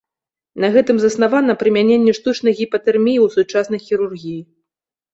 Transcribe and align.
На 0.63 0.71
гэтым 0.75 0.97
заснавана 1.03 1.57
прымяненне 1.65 2.17
штучнай 2.21 2.59
гіпатэрміі 2.63 3.19
ў 3.29 3.39
сучаснай 3.39 3.79
хірургіі. 3.89 4.39